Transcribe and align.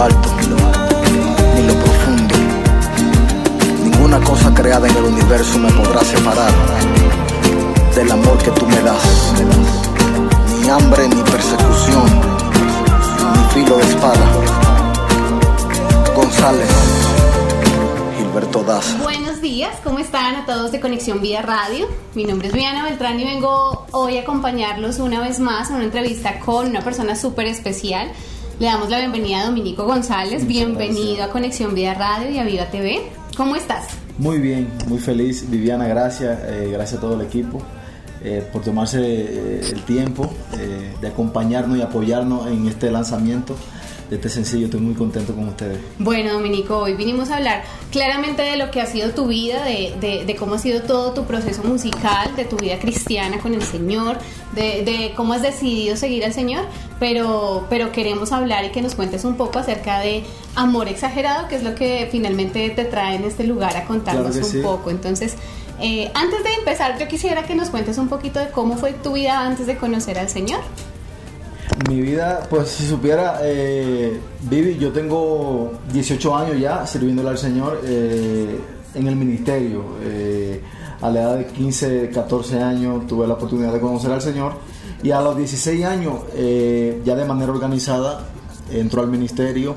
alto, 0.00 0.28
ni 1.54 1.62
lo 1.66 1.74
profundo. 1.74 2.34
Ninguna 3.82 4.20
cosa 4.20 4.54
creada 4.54 4.88
en 4.88 4.96
el 4.96 5.04
universo 5.04 5.58
me 5.58 5.70
podrá 5.72 6.04
separar 6.04 6.52
del 7.94 8.10
amor 8.12 8.38
que 8.38 8.50
tú 8.52 8.66
me 8.66 8.80
das. 8.82 9.34
Ni 10.60 10.68
hambre, 10.68 11.08
ni 11.08 11.22
persecución, 11.22 12.04
ni 13.34 13.54
filo 13.54 13.76
de 13.76 13.84
espada. 13.84 14.26
González, 16.14 16.68
Gilberto 18.16 18.62
Daza. 18.62 18.98
Buenos 19.02 19.40
días, 19.40 19.74
¿cómo 19.82 19.98
están 19.98 20.36
a 20.36 20.46
todos 20.46 20.72
de 20.72 20.80
Conexión 20.80 21.20
Vía 21.20 21.42
Radio? 21.42 21.88
Mi 22.14 22.24
nombre 22.24 22.48
es 22.48 22.54
Viana 22.54 22.84
Beltrán 22.84 23.18
y 23.18 23.24
vengo 23.24 23.86
hoy 23.92 24.18
a 24.18 24.22
acompañarlos 24.22 24.98
una 24.98 25.20
vez 25.20 25.40
más 25.40 25.70
en 25.70 25.76
una 25.76 25.84
entrevista 25.84 26.38
con 26.40 26.68
una 26.68 26.82
persona 26.82 27.16
súper 27.16 27.46
especial. 27.46 28.12
Le 28.58 28.66
damos 28.66 28.90
la 28.90 28.98
bienvenida 28.98 29.42
a 29.42 29.46
Dominico 29.46 29.84
González. 29.84 30.44
Bienvenido 30.44 31.22
a 31.22 31.28
Conexión 31.28 31.76
Vía 31.76 31.94
Radio 31.94 32.28
y 32.28 32.38
a 32.38 32.44
Viva 32.44 32.64
TV. 32.66 33.02
¿Cómo 33.36 33.54
estás? 33.54 33.86
Muy 34.18 34.38
bien, 34.38 34.68
muy 34.88 34.98
feliz. 34.98 35.48
Viviana, 35.48 35.86
gracias. 35.86 36.40
eh, 36.42 36.68
gracias 36.72 36.98
a 36.98 37.00
todo 37.00 37.14
el 37.14 37.24
equipo 37.24 37.62
eh, 38.20 38.44
por 38.52 38.62
tomarse 38.64 38.98
eh, 39.00 39.60
el 39.60 39.82
tiempo 39.82 40.28
de 41.00 41.06
acompañarnos 41.06 41.78
y 41.78 41.82
apoyarnos 41.82 42.48
en 42.48 42.66
este 42.66 42.90
lanzamiento 42.90 43.54
de 44.10 44.16
este 44.16 44.28
sencillo. 44.28 44.66
Estoy 44.66 44.80
muy 44.80 44.94
contento 44.94 45.34
con 45.34 45.48
ustedes. 45.48 45.78
Bueno, 45.98 46.32
Dominico, 46.32 46.78
hoy 46.78 46.94
vinimos 46.94 47.30
a 47.30 47.36
hablar 47.36 47.62
claramente 47.92 48.42
de 48.42 48.56
lo 48.56 48.70
que 48.70 48.80
ha 48.80 48.86
sido 48.86 49.10
tu 49.10 49.26
vida, 49.26 49.64
de, 49.64 49.94
de- 50.00 50.24
de 50.24 50.36
cómo 50.36 50.54
ha 50.54 50.58
sido 50.58 50.82
todo 50.82 51.12
tu 51.12 51.24
proceso 51.24 51.62
musical, 51.64 52.34
de 52.36 52.44
tu 52.44 52.56
vida 52.56 52.78
cristiana 52.78 53.38
con 53.38 53.54
el 53.54 53.62
Señor, 53.62 54.18
de, 54.54 54.82
de 54.84 55.12
cómo 55.16 55.32
has 55.34 55.42
decidido 55.42 55.96
seguir 55.96 56.24
al 56.24 56.32
Señor, 56.32 56.64
pero, 56.98 57.66
pero 57.68 57.92
queremos 57.92 58.32
hablar 58.32 58.64
y 58.64 58.70
que 58.70 58.82
nos 58.82 58.94
cuentes 58.94 59.24
un 59.24 59.36
poco 59.36 59.58
acerca 59.58 60.00
de 60.00 60.24
Amor 60.54 60.88
Exagerado, 60.88 61.48
que 61.48 61.56
es 61.56 61.62
lo 61.62 61.74
que 61.74 62.08
finalmente 62.10 62.70
te 62.70 62.84
trae 62.84 63.16
en 63.16 63.24
este 63.24 63.44
lugar 63.44 63.76
a 63.76 63.84
contarnos 63.84 64.32
Claro 64.32 64.46
un 64.46 64.52
sí. 64.52 64.58
poco. 64.60 64.90
Entonces, 64.90 65.34
eh, 65.80 66.10
antes 66.14 66.42
de 66.42 66.54
empezar, 66.54 66.98
yo 66.98 67.06
quisiera 67.06 67.44
que 67.44 67.54
nos 67.54 67.70
cuentes 67.70 67.98
un 67.98 68.08
poquito 68.08 68.40
de 68.40 68.48
cómo 68.48 68.76
fue 68.76 68.94
tu 68.94 69.12
vida 69.12 69.40
antes 69.46 69.66
de 69.66 69.76
conocer 69.76 70.18
al 70.18 70.28
Señor. 70.28 70.60
Mi 71.86 72.00
vida, 72.00 72.46
pues 72.50 72.68
si 72.68 72.86
supiera, 72.86 73.40
eh, 73.42 74.18
yo 74.78 74.90
tengo 74.90 75.72
18 75.92 76.36
años 76.36 76.58
ya 76.58 76.86
sirviéndole 76.86 77.28
al 77.28 77.38
Señor 77.38 77.80
eh, 77.84 78.58
en 78.94 79.06
el 79.06 79.14
ministerio. 79.14 79.84
Eh, 80.02 80.62
a 81.00 81.10
la 81.10 81.20
edad 81.20 81.38
de 81.38 81.46
15, 81.46 82.10
14 82.10 82.60
años 82.60 83.06
tuve 83.06 83.26
la 83.28 83.34
oportunidad 83.34 83.72
de 83.72 83.80
conocer 83.80 84.10
al 84.10 84.20
Señor 84.20 84.54
y 85.02 85.12
a 85.12 85.20
los 85.20 85.36
16 85.36 85.84
años, 85.84 86.14
eh, 86.34 87.00
ya 87.04 87.14
de 87.14 87.24
manera 87.24 87.52
organizada, 87.52 88.24
entró 88.72 89.02
al 89.02 89.08
ministerio 89.08 89.76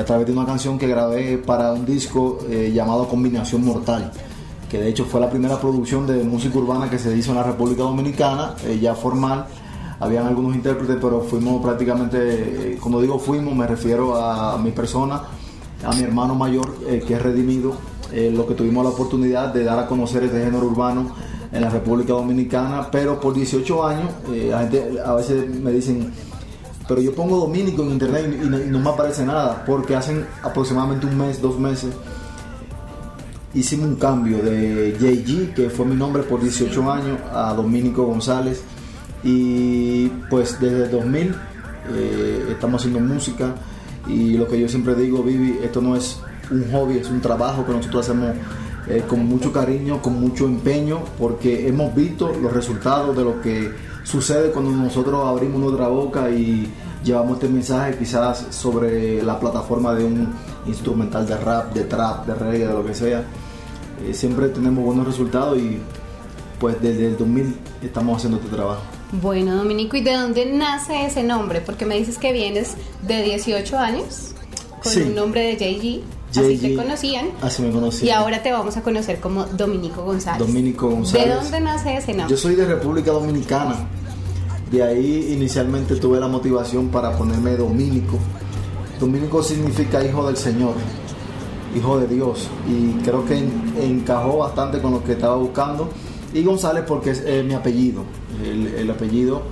a 0.00 0.04
través 0.04 0.26
de 0.26 0.32
una 0.32 0.46
canción 0.46 0.78
que 0.78 0.88
grabé 0.88 1.38
para 1.38 1.74
un 1.74 1.84
disco 1.84 2.38
llamado 2.72 3.06
Combinación 3.06 3.64
Mortal 3.64 4.10
que 4.68 4.80
de 4.80 4.88
hecho 4.88 5.04
fue 5.04 5.20
la 5.20 5.30
primera 5.30 5.60
producción 5.60 6.08
de 6.08 6.24
música 6.24 6.58
urbana 6.58 6.90
que 6.90 6.98
se 6.98 7.16
hizo 7.16 7.30
en 7.30 7.36
la 7.36 7.44
República 7.44 7.82
Dominicana, 7.82 8.56
ya 8.80 8.96
formal. 8.96 9.46
Habían 9.98 10.26
algunos 10.26 10.54
intérpretes, 10.54 10.96
pero 11.00 11.22
fuimos 11.22 11.62
prácticamente, 11.62 12.74
eh, 12.74 12.78
cuando 12.80 13.00
digo 13.00 13.18
fuimos, 13.18 13.54
me 13.54 13.66
refiero 13.66 14.16
a 14.16 14.58
mi 14.58 14.70
persona, 14.70 15.22
a 15.84 15.92
mi 15.94 16.02
hermano 16.02 16.34
mayor, 16.34 16.76
eh, 16.86 17.02
que 17.06 17.14
es 17.14 17.22
redimido, 17.22 17.74
eh, 18.12 18.30
lo 18.34 18.46
que 18.46 18.54
tuvimos 18.54 18.84
la 18.84 18.90
oportunidad 18.90 19.52
de 19.54 19.64
dar 19.64 19.78
a 19.78 19.86
conocer 19.86 20.22
este 20.24 20.44
género 20.44 20.66
urbano 20.66 21.10
en 21.50 21.62
la 21.62 21.70
República 21.70 22.12
Dominicana, 22.12 22.88
pero 22.90 23.18
por 23.18 23.34
18 23.34 23.86
años, 23.86 24.10
la 24.28 24.60
gente 24.60 25.00
a 25.02 25.14
veces 25.14 25.48
me 25.48 25.70
dicen, 25.72 26.12
pero 26.86 27.00
yo 27.00 27.14
pongo 27.14 27.38
dominico 27.38 27.82
en 27.82 27.92
internet 27.92 28.38
y 28.42 28.48
no, 28.48 28.60
y 28.60 28.66
no 28.66 28.78
me 28.78 28.90
aparece 28.90 29.24
nada, 29.24 29.64
porque 29.64 29.96
hacen 29.96 30.26
aproximadamente 30.42 31.06
un 31.06 31.16
mes, 31.16 31.40
dos 31.40 31.58
meses, 31.58 31.94
hicimos 33.54 33.86
un 33.86 33.96
cambio 33.96 34.38
de 34.42 34.94
JG, 35.00 35.54
que 35.54 35.70
fue 35.70 35.86
mi 35.86 35.94
nombre 35.94 36.22
por 36.22 36.40
18 36.42 36.92
años, 36.92 37.18
a 37.32 37.54
Dominico 37.54 38.04
González. 38.04 38.62
Y 39.26 40.06
pues 40.30 40.60
desde 40.60 40.84
el 40.84 40.90
2000 40.92 41.34
eh, 41.94 42.46
estamos 42.52 42.80
haciendo 42.80 43.00
música. 43.00 43.54
Y 44.06 44.36
lo 44.36 44.46
que 44.46 44.60
yo 44.60 44.68
siempre 44.68 44.94
digo, 44.94 45.24
Vivi, 45.24 45.58
esto 45.64 45.82
no 45.82 45.96
es 45.96 46.20
un 46.52 46.70
hobby, 46.70 46.98
es 46.98 47.10
un 47.10 47.20
trabajo 47.20 47.66
que 47.66 47.72
nosotros 47.72 48.06
hacemos 48.06 48.36
eh, 48.86 49.02
con 49.08 49.26
mucho 49.26 49.52
cariño, 49.52 50.00
con 50.00 50.20
mucho 50.20 50.44
empeño, 50.44 51.00
porque 51.18 51.66
hemos 51.66 51.92
visto 51.92 52.32
los 52.40 52.52
resultados 52.52 53.16
de 53.16 53.24
lo 53.24 53.40
que 53.40 53.68
sucede 54.04 54.52
cuando 54.52 54.70
nosotros 54.70 55.26
abrimos 55.26 55.60
nuestra 55.60 55.88
boca 55.88 56.30
y 56.30 56.72
llevamos 57.02 57.34
este 57.34 57.48
mensaje 57.48 57.96
quizás 57.98 58.46
sobre 58.50 59.24
la 59.24 59.40
plataforma 59.40 59.92
de 59.92 60.04
un 60.04 60.28
instrumental 60.68 61.26
de 61.26 61.36
rap, 61.36 61.74
de 61.74 61.82
trap, 61.82 62.26
de 62.26 62.34
reggae, 62.36 62.68
de 62.68 62.72
lo 62.72 62.86
que 62.86 62.94
sea. 62.94 63.24
Eh, 64.04 64.14
siempre 64.14 64.50
tenemos 64.50 64.84
buenos 64.84 65.04
resultados 65.04 65.58
y 65.58 65.80
pues 66.60 66.80
desde 66.80 67.08
el 67.08 67.16
2000 67.16 67.56
estamos 67.82 68.18
haciendo 68.18 68.38
este 68.38 68.54
trabajo. 68.54 68.95
Bueno, 69.12 69.54
Dominico, 69.56 69.96
¿y 69.96 70.00
de 70.02 70.14
dónde 70.14 70.46
nace 70.46 71.06
ese 71.06 71.22
nombre? 71.22 71.60
Porque 71.60 71.86
me 71.86 71.96
dices 71.96 72.18
que 72.18 72.32
vienes 72.32 72.74
de 73.06 73.22
18 73.22 73.78
años 73.78 74.32
con 74.82 74.92
Sí. 74.92 75.00
un 75.02 75.14
nombre 75.14 75.42
de 75.42 75.56
JG, 75.56 76.02
así 76.40 76.58
te 76.58 76.74
conocían. 76.76 77.26
Así 77.40 77.62
me 77.62 77.70
conocí. 77.70 78.06
Y 78.06 78.10
ahora 78.10 78.42
te 78.42 78.52
vamos 78.52 78.76
a 78.76 78.82
conocer 78.82 79.20
como 79.20 79.44
Dominico 79.46 80.02
González. 80.02 80.46
Dominico 80.46 80.90
González. 80.90 81.28
¿De 81.28 81.34
dónde 81.34 81.60
nace 81.60 81.96
ese 81.96 82.12
nombre? 82.14 82.30
Yo 82.34 82.36
soy 82.36 82.56
de 82.56 82.66
República 82.66 83.12
Dominicana. 83.12 83.76
De 84.70 84.82
ahí 84.82 85.28
inicialmente 85.32 85.94
tuve 85.96 86.18
la 86.18 86.26
motivación 86.26 86.88
para 86.88 87.16
ponerme 87.16 87.52
Dominico. 87.56 88.18
Dominico 88.98 89.40
significa 89.42 90.04
hijo 90.04 90.26
del 90.26 90.36
Señor, 90.36 90.74
hijo 91.76 92.00
de 92.00 92.08
Dios. 92.08 92.48
Y 92.68 92.92
creo 93.04 93.24
que 93.24 93.38
en- 93.38 93.74
encajó 93.80 94.38
bastante 94.38 94.80
con 94.80 94.90
lo 94.92 95.04
que 95.04 95.12
estaba 95.12 95.36
buscando. 95.36 95.88
Y 96.34 96.42
González 96.44 96.84
porque 96.86 97.10
es 97.10 97.22
eh, 97.24 97.42
mi 97.46 97.54
apellido, 97.54 98.04
el, 98.44 98.66
el 98.68 98.90
apellido 98.90 99.42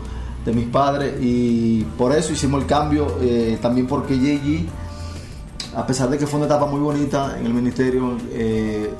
de 0.45 0.53
mis 0.53 0.67
padres. 0.67 1.15
Y 1.21 1.83
por 1.97 2.13
eso 2.15 2.33
hicimos 2.33 2.61
el 2.63 2.67
cambio. 2.67 3.07
eh, 3.21 3.59
también 3.63 3.87
porque 3.87 4.17
JG 4.19 4.67
a 5.77 5.87
pesar 5.87 6.09
de 6.09 6.19
que 6.19 6.27
fue 6.27 6.37
una 6.39 6.47
etapa 6.47 6.67
muy 6.67 6.79
bonita 6.81 7.37
en 7.39 7.47
el 7.47 7.53
ministerio, 7.55 8.17
eh, 8.31 8.91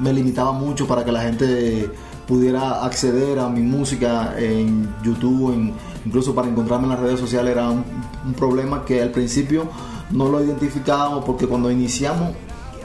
me 0.00 0.12
limitaba 0.14 0.52
mucho 0.52 0.86
para 0.86 1.04
que 1.04 1.12
la 1.12 1.20
gente 1.22 1.90
pudiera 2.26 2.82
acceder 2.86 3.38
a 3.38 3.48
mi 3.50 3.60
música 3.60 4.34
en 4.38 4.88
YouTube, 5.04 5.52
en- 5.52 5.74
incluso 6.06 6.34
para 6.34 6.48
encontrarme 6.48 6.84
en 6.84 6.90
las 6.90 7.00
redes 7.00 7.20
sociales 7.20 7.52
era 7.52 7.68
un, 7.68 7.84
un 8.24 8.32
problema 8.32 8.82
que 8.86 9.02
al 9.02 9.10
principio 9.10 9.64
no 10.10 10.28
lo 10.30 10.42
identificábamos 10.42 11.22
porque 11.24 11.46
cuando 11.46 11.70
iniciamos 11.70 12.30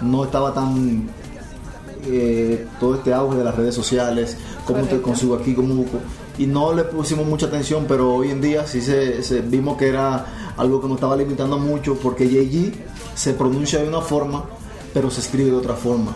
no 0.01 0.25
estaba 0.25 0.53
tan 0.53 1.07
eh, 2.09 2.67
todo 2.79 2.95
este 2.95 3.13
auge 3.13 3.37
de 3.37 3.43
las 3.43 3.55
redes 3.55 3.75
sociales, 3.75 4.37
cómo 4.65 4.79
te 4.79 4.85
Correcto. 4.87 5.07
consigo 5.07 5.35
aquí, 5.35 5.53
cómo 5.53 5.85
y 6.37 6.45
no 6.45 6.71
le 6.73 6.83
pusimos 6.83 7.25
mucha 7.25 7.47
atención, 7.47 7.85
pero 7.87 8.13
hoy 8.13 8.29
en 8.29 8.41
día 8.41 8.65
sí 8.67 8.79
se, 8.81 9.23
se- 9.23 9.41
vimos 9.41 9.75
que 9.77 9.87
era 9.89 10.25
algo 10.55 10.79
que 10.81 10.87
nos 10.87 10.97
estaba 10.97 11.15
limitando 11.15 11.57
mucho 11.57 11.95
porque 11.95 12.27
JG 12.29 12.73
se 13.15 13.33
pronuncia 13.33 13.79
de 13.81 13.87
una 13.87 14.01
forma, 14.01 14.45
pero 14.93 15.09
se 15.09 15.21
escribe 15.21 15.49
de 15.49 15.55
otra 15.57 15.73
forma. 15.75 16.15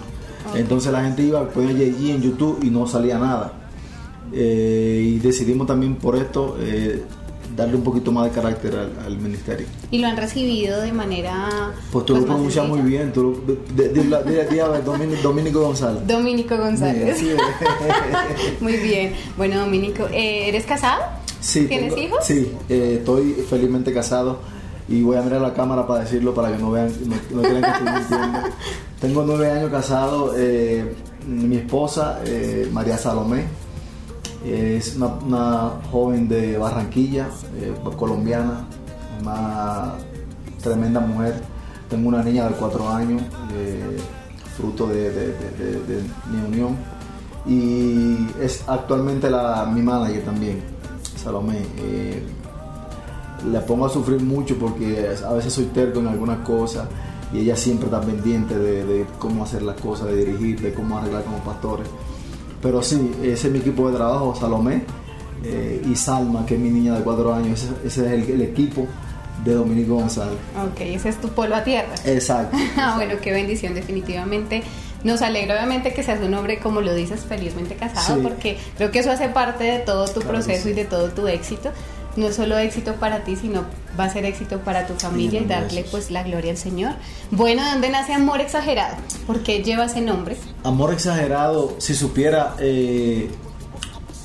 Entonces 0.55 0.91
la 0.91 1.03
gente 1.03 1.23
iba, 1.23 1.47
ponía 1.49 1.71
JG 1.73 2.09
en 2.11 2.21
YouTube 2.21 2.59
y 2.63 2.69
no 2.69 2.85
salía 2.87 3.17
nada. 3.17 3.53
Eh, 4.33 5.03
y 5.15 5.19
decidimos 5.19 5.67
también 5.67 5.95
por 5.95 6.15
esto 6.15 6.55
eh, 6.59 7.03
darle 7.55 7.75
un 7.75 7.83
poquito 7.83 8.11
más 8.11 8.25
de 8.25 8.31
carácter 8.31 8.75
al, 8.75 8.91
al 9.05 9.17
ministerio. 9.17 9.65
Y 9.91 9.99
lo 9.99 10.07
han 10.07 10.17
recibido 10.17 10.81
de 10.81 10.91
manera... 10.91 11.71
Pues 11.91 12.05
tú 12.05 12.13
lo 12.13 12.19
más 12.21 12.29
pronuncias 12.29 12.67
muy 12.67 12.79
bien, 12.81 13.11
tú 13.11 13.23
lo, 13.23 13.53
de, 13.75 13.89
de- 13.89 14.03
de- 14.03 14.81
Dominico, 14.83 15.21
Dominico 15.23 15.61
González. 15.61 16.07
Dominico 16.07 16.57
González. 16.57 17.17
Sí, 17.17 17.31
muy 18.61 18.77
bien. 18.77 19.13
Bueno, 19.37 19.59
Dominico, 19.59 20.07
eh, 20.11 20.47
¿eres 20.49 20.65
casado? 20.65 21.01
Sí, 21.39 21.65
¿Tienes 21.67 21.93
tengo- 21.95 22.07
hijos? 22.07 22.25
Sí, 22.25 22.51
eh, 22.69 22.95
estoy 22.99 23.33
felizmente 23.49 23.93
casado 23.93 24.39
y 24.87 25.01
voy 25.01 25.17
a 25.17 25.21
mirar 25.21 25.41
la 25.41 25.53
cámara 25.53 25.87
para 25.87 26.01
decirlo 26.03 26.33
para 26.33 26.51
que 26.51 26.57
no 26.57 26.71
vean, 26.71 26.91
no, 27.05 27.15
no 27.35 27.41
crean 27.41 27.61
que 27.61 27.69
estoy 27.69 28.17
mintiendo. 28.17 28.49
Tengo 29.01 29.23
nueve 29.25 29.49
años 29.51 29.71
casado. 29.71 30.33
eh, 30.37 30.93
mi 31.27 31.55
esposa, 31.57 32.19
eh, 32.25 32.67
María 32.71 32.97
Salomé, 32.97 33.43
es 34.45 34.95
una, 34.95 35.71
joven 35.91 36.27
de 36.27 36.57
Barranquilla, 36.57 37.29
eh, 37.57 37.73
colombiana, 37.97 38.65
una 39.21 39.93
tremenda 40.61 40.99
mujer. 40.99 41.41
Tengo 41.89 42.09
una 42.09 42.23
niña 42.23 42.47
de 42.47 42.55
cuatro 42.55 42.89
años, 42.89 43.21
eh, 43.53 43.97
fruto 44.57 44.87
de, 44.87 45.33
mi 46.31 46.47
unión. 46.47 46.77
Y 47.45 48.27
es 48.41 48.63
actualmente 48.67 49.29
la, 49.29 49.65
mi 49.65 49.81
manager 49.81 50.23
también, 50.23 50.61
Salomé. 51.15 51.63
Eh, 51.77 52.23
la 53.51 53.65
pongo 53.65 53.87
a 53.87 53.89
sufrir 53.89 54.21
mucho 54.21 54.57
porque 54.57 55.15
a 55.27 55.33
veces 55.33 55.53
soy 55.53 55.65
terco 55.65 55.99
en 55.99 56.07
algunas 56.07 56.39
cosas 56.39 56.87
y 57.33 57.39
ella 57.39 57.55
siempre 57.55 57.85
está 57.85 58.01
pendiente 58.01 58.57
de, 58.57 59.05
cómo 59.17 59.43
hacer 59.43 59.63
las 59.63 59.79
cosas, 59.79 60.07
de 60.07 60.25
dirigir, 60.25 60.61
de 60.61 60.73
cómo 60.73 60.97
arreglar 60.97 61.23
como 61.23 61.37
pastores. 61.39 61.87
Pero 62.61 62.81
sí, 62.83 63.11
ese 63.23 63.47
es 63.47 63.53
mi 63.53 63.59
equipo 63.59 63.89
de 63.89 63.97
trabajo, 63.97 64.35
Salomé 64.39 64.83
eh, 65.43 65.81
y 65.89 65.95
Salma, 65.95 66.45
que 66.45 66.55
es 66.55 66.59
mi 66.59 66.69
niña 66.69 66.95
de 66.95 67.03
cuatro 67.03 67.33
años. 67.33 67.63
Ese, 67.63 67.87
ese 67.87 68.05
es 68.05 68.11
el, 68.29 68.35
el 68.35 68.41
equipo 68.43 68.85
de 69.43 69.53
Dominico 69.55 69.95
González. 69.95 70.35
Ok, 70.63 70.81
ese 70.81 71.09
es 71.09 71.19
tu 71.19 71.29
polo 71.29 71.55
a 71.55 71.63
tierra. 71.63 71.93
Exacto. 72.05 72.55
Ah, 72.77 72.93
bueno, 72.95 73.15
qué 73.21 73.31
bendición, 73.31 73.73
definitivamente. 73.73 74.61
Nos 75.03 75.23
alegra 75.23 75.55
obviamente 75.55 75.93
que 75.95 76.03
seas 76.03 76.21
un 76.21 76.31
hombre, 76.35 76.59
como 76.59 76.81
lo 76.81 76.93
dices, 76.93 77.21
felizmente 77.21 77.73
casado, 77.75 78.17
Sí. 78.17 78.21
porque 78.21 78.57
creo 78.77 78.91
que 78.91 78.99
eso 78.99 79.09
hace 79.11 79.29
parte 79.29 79.63
de 79.63 79.79
todo 79.79 80.05
tu 80.05 80.19
Claro 80.21 80.29
proceso 80.29 80.65
sí. 80.65 80.69
y 80.69 80.73
de 80.73 80.85
todo 80.85 81.07
tu 81.09 81.27
éxito. 81.27 81.71
No 82.15 82.27
es 82.27 82.35
solo 82.35 82.57
éxito 82.57 82.95
para 82.95 83.23
ti, 83.23 83.35
sino 83.35 83.63
va 83.99 84.05
a 84.05 84.09
ser 84.09 84.25
éxito 84.25 84.59
para 84.59 84.85
tu 84.85 84.93
familia 84.95 85.41
y 85.41 85.45
darle 85.45 85.85
pues 85.89 86.11
la 86.11 86.23
gloria 86.23 86.51
al 86.51 86.57
Señor. 86.57 86.93
Bueno, 87.31 87.63
¿de 87.63 87.71
dónde 87.71 87.89
nace 87.89 88.13
Amor 88.13 88.41
Exagerado? 88.41 88.95
¿Por 89.25 89.43
qué 89.43 89.63
lleva 89.63 89.85
ese 89.85 90.01
nombre? 90.01 90.37
Amor 90.63 90.91
exagerado, 90.93 91.75
si 91.77 91.95
supiera 91.95 92.55
eh, 92.59 93.29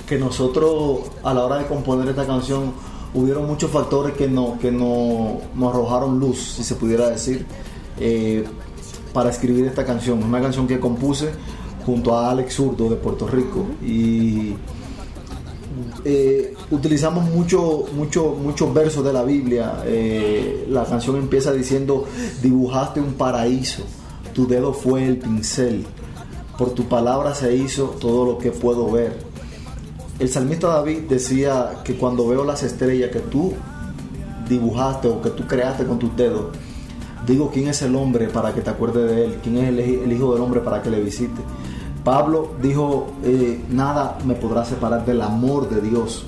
que 0.06 0.18
nosotros 0.18 1.00
a 1.22 1.32
la 1.32 1.44
hora 1.44 1.58
de 1.58 1.66
componer 1.66 2.08
esta 2.08 2.26
canción 2.26 2.74
hubieron 3.14 3.46
muchos 3.46 3.70
factores 3.70 4.14
que, 4.14 4.28
no, 4.28 4.58
que 4.58 4.70
no, 4.70 5.38
nos 5.54 5.74
arrojaron 5.74 6.18
luz, 6.18 6.54
si 6.56 6.64
se 6.64 6.74
pudiera 6.74 7.08
decir, 7.08 7.46
eh, 7.98 8.44
para 9.12 9.30
escribir 9.30 9.64
esta 9.66 9.84
canción. 9.84 10.22
Una 10.22 10.40
canción 10.40 10.66
que 10.66 10.78
compuse 10.78 11.30
junto 11.84 12.16
a 12.16 12.30
Alex 12.30 12.54
Zurdo 12.54 12.90
de 12.90 12.96
Puerto 12.96 13.26
Rico 13.26 13.66
y 13.82 14.54
eh, 16.04 16.54
utilizamos 16.70 17.24
mucho, 17.24 17.84
mucho, 17.94 18.36
muchos 18.40 18.72
versos 18.72 19.04
de 19.04 19.12
la 19.12 19.22
Biblia. 19.22 19.82
Eh, 19.84 20.66
la 20.70 20.84
canción 20.84 21.16
empieza 21.16 21.52
diciendo, 21.52 22.06
dibujaste 22.42 23.00
un 23.00 23.14
paraíso, 23.14 23.82
tu 24.34 24.46
dedo 24.46 24.72
fue 24.72 25.06
el 25.06 25.18
pincel, 25.18 25.84
por 26.58 26.70
tu 26.70 26.84
palabra 26.84 27.34
se 27.34 27.54
hizo 27.54 27.96
todo 28.00 28.24
lo 28.24 28.38
que 28.38 28.50
puedo 28.50 28.90
ver. 28.90 29.18
El 30.18 30.28
salmista 30.28 30.68
David 30.68 31.00
decía 31.08 31.82
que 31.84 31.96
cuando 31.96 32.26
veo 32.26 32.44
las 32.44 32.62
estrellas 32.62 33.10
que 33.10 33.20
tú 33.20 33.52
dibujaste 34.48 35.08
o 35.08 35.20
que 35.20 35.30
tú 35.30 35.46
creaste 35.46 35.84
con 35.84 35.98
tus 35.98 36.16
dedos, 36.16 36.46
digo 37.26 37.50
quién 37.52 37.68
es 37.68 37.82
el 37.82 37.94
hombre 37.96 38.28
para 38.28 38.54
que 38.54 38.62
te 38.62 38.70
acuerdes 38.70 39.10
de 39.10 39.24
él, 39.26 39.38
quién 39.42 39.58
es 39.58 39.68
el, 39.68 39.78
el 39.80 40.12
hijo 40.12 40.32
del 40.32 40.42
hombre 40.42 40.60
para 40.60 40.80
que 40.80 40.90
le 40.90 41.00
visite. 41.00 41.42
Pablo 42.06 42.52
dijo, 42.62 43.08
eh, 43.24 43.60
nada 43.68 44.16
me 44.24 44.36
podrá 44.36 44.64
separar 44.64 45.04
del 45.04 45.20
amor 45.22 45.68
de 45.68 45.80
Dios. 45.80 46.24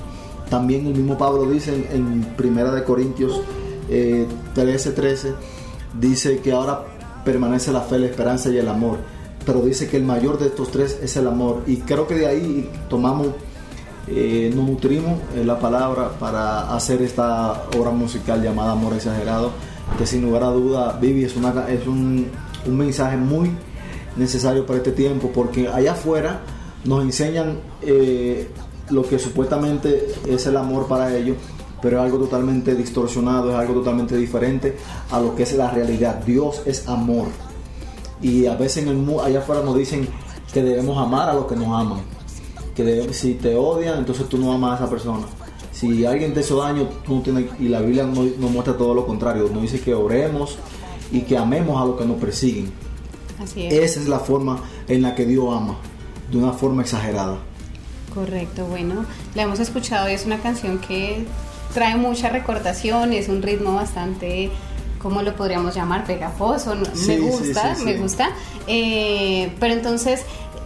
También 0.50 0.88
el 0.88 0.94
mismo 0.94 1.16
Pablo 1.16 1.48
dice 1.48 1.72
en, 1.72 1.86
en 1.92 2.24
Primera 2.34 2.72
de 2.72 2.82
Corintios 2.82 3.40
eh, 3.88 4.26
13, 4.54 4.90
13, 4.90 5.34
dice 6.00 6.40
que 6.40 6.50
ahora 6.50 6.82
permanece 7.24 7.70
la 7.70 7.82
fe, 7.82 7.96
la 8.00 8.06
esperanza 8.06 8.50
y 8.50 8.56
el 8.56 8.66
amor. 8.66 8.98
Pero 9.46 9.60
dice 9.60 9.88
que 9.88 9.98
el 9.98 10.02
mayor 10.02 10.36
de 10.40 10.46
estos 10.46 10.72
tres 10.72 10.98
es 11.00 11.16
el 11.16 11.28
amor. 11.28 11.62
Y 11.68 11.76
creo 11.76 12.08
que 12.08 12.16
de 12.16 12.26
ahí 12.26 12.68
tomamos, 12.90 13.28
eh, 14.08 14.50
nos 14.52 14.66
nutrimos 14.66 15.20
la 15.44 15.60
palabra 15.60 16.10
para 16.18 16.74
hacer 16.74 17.02
esta 17.02 17.68
obra 17.78 17.92
musical 17.92 18.42
llamada 18.42 18.72
Amor 18.72 18.94
Exagerado. 18.94 19.52
Que 19.96 20.06
sin 20.06 20.22
lugar 20.22 20.42
a 20.42 20.50
duda, 20.50 20.98
Vivi, 21.00 21.22
es, 21.22 21.36
una, 21.36 21.68
es 21.68 21.86
un, 21.86 22.26
un 22.66 22.76
mensaje 22.76 23.16
muy 23.16 23.52
necesario 24.16 24.66
para 24.66 24.78
este 24.78 24.92
tiempo, 24.92 25.30
porque 25.34 25.68
allá 25.68 25.92
afuera 25.92 26.40
nos 26.84 27.02
enseñan 27.02 27.58
eh, 27.82 28.48
lo 28.90 29.02
que 29.02 29.18
supuestamente 29.18 30.12
es 30.28 30.46
el 30.46 30.56
amor 30.56 30.86
para 30.88 31.14
ellos, 31.16 31.36
pero 31.80 31.98
es 31.98 32.04
algo 32.04 32.18
totalmente 32.18 32.74
distorsionado, 32.74 33.50
es 33.50 33.56
algo 33.56 33.74
totalmente 33.74 34.16
diferente 34.16 34.76
a 35.10 35.20
lo 35.20 35.34
que 35.36 35.44
es 35.44 35.52
la 35.54 35.70
realidad. 35.70 36.22
Dios 36.24 36.62
es 36.66 36.88
amor. 36.88 37.28
Y 38.20 38.46
a 38.46 38.56
veces 38.56 38.82
en 38.82 38.88
el 38.88 38.96
mu- 38.96 39.20
allá 39.20 39.38
afuera 39.40 39.62
nos 39.62 39.76
dicen 39.76 40.08
que 40.52 40.62
debemos 40.62 40.98
amar 40.98 41.28
a 41.28 41.34
los 41.34 41.46
que 41.46 41.54
nos 41.54 41.68
aman. 41.68 42.00
Que 42.74 43.12
si 43.12 43.34
te 43.34 43.54
odian, 43.54 43.98
entonces 43.98 44.28
tú 44.28 44.38
no 44.38 44.52
amas 44.52 44.72
a 44.80 44.84
esa 44.84 44.90
persona. 44.90 45.24
Si 45.72 46.04
alguien 46.04 46.34
te 46.34 46.40
hizo 46.40 46.56
daño, 46.56 46.88
no 47.06 47.22
y 47.60 47.68
la 47.68 47.80
Biblia 47.80 48.04
nos, 48.04 48.36
nos 48.38 48.50
muestra 48.50 48.76
todo 48.76 48.94
lo 48.94 49.06
contrario. 49.06 49.48
Nos 49.52 49.62
dice 49.62 49.80
que 49.80 49.94
oremos 49.94 50.56
y 51.12 51.20
que 51.20 51.36
amemos 51.38 51.80
a 51.80 51.84
los 51.84 51.96
que 51.96 52.04
nos 52.04 52.16
persiguen. 52.16 52.72
Así 53.42 53.66
es. 53.66 53.72
Esa 53.74 54.00
es 54.00 54.08
la 54.08 54.18
forma 54.18 54.60
en 54.88 55.02
la 55.02 55.14
que 55.14 55.24
Dios 55.26 55.46
ama, 55.54 55.76
de 56.30 56.38
una 56.38 56.52
forma 56.52 56.82
exagerada. 56.82 57.38
Correcto, 58.14 58.64
bueno, 58.66 59.04
la 59.34 59.42
hemos 59.42 59.60
escuchado 59.60 60.08
y 60.10 60.12
es 60.14 60.24
una 60.26 60.38
canción 60.38 60.78
que 60.78 61.24
trae 61.74 61.96
mucha 61.96 62.30
recordación, 62.30 63.12
es 63.12 63.28
un 63.28 63.42
ritmo 63.42 63.74
bastante, 63.74 64.50
¿cómo 65.00 65.22
lo 65.22 65.36
podríamos 65.36 65.74
llamar? 65.74 66.04
Pegajoso, 66.04 66.74
Sí, 66.94 67.08
me 67.08 67.18
gusta, 67.20 67.74
sí, 67.74 67.84
me 67.84 67.92
sí. 67.94 67.98
gusta. 67.98 68.30
Eh, 68.66 69.52
pero 69.60 69.74
entonces, 69.74 70.22